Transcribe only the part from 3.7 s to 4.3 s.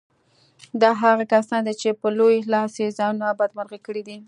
کړي دي.